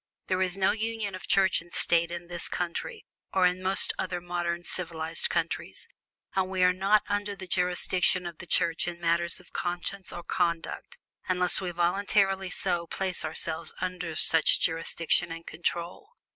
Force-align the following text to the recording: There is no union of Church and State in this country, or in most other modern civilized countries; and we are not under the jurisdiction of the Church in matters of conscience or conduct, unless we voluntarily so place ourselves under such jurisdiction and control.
There 0.25 0.41
is 0.41 0.57
no 0.57 0.71
union 0.71 1.13
of 1.13 1.27
Church 1.27 1.61
and 1.61 1.71
State 1.71 2.09
in 2.09 2.25
this 2.27 2.49
country, 2.49 3.05
or 3.33 3.45
in 3.45 3.61
most 3.61 3.93
other 3.99 4.19
modern 4.19 4.63
civilized 4.63 5.29
countries; 5.29 5.87
and 6.35 6.49
we 6.49 6.63
are 6.63 6.73
not 6.73 7.03
under 7.07 7.35
the 7.35 7.45
jurisdiction 7.45 8.25
of 8.25 8.39
the 8.39 8.47
Church 8.47 8.87
in 8.87 8.99
matters 8.99 9.39
of 9.39 9.53
conscience 9.53 10.11
or 10.11 10.23
conduct, 10.23 10.97
unless 11.29 11.61
we 11.61 11.69
voluntarily 11.69 12.49
so 12.49 12.87
place 12.87 13.23
ourselves 13.23 13.75
under 13.79 14.15
such 14.15 14.59
jurisdiction 14.59 15.31
and 15.31 15.45
control. 15.45 16.09